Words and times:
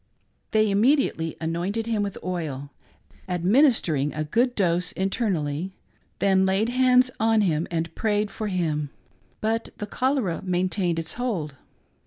They 0.49 0.71
immediately 0.71 1.35
anointed 1.39 1.85
him 1.85 2.01
with 2.01 2.17
oil, 2.23 2.71
administering 3.29 4.11
a 4.15 4.23
good 4.23 4.55
dose 4.55 4.91
internally; 4.93 5.73
then 6.17 6.43
laid 6.43 6.69
hands 6.69 7.11
on 7.19 7.41
him 7.41 7.67
and 7.69 7.93
prayed 7.93 8.31
for 8.31 8.47
him; 8.47 8.89
but 9.41 9.69
the 9.77 9.85
cholera 9.85 10.41
maintained 10.43 10.97
its 10.97 11.13
hold. 11.13 11.53